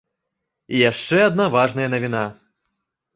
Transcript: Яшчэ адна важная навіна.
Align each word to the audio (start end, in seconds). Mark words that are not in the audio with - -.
Яшчэ 0.89 1.19
адна 1.25 1.45
важная 1.57 1.85
навіна. 1.95 2.23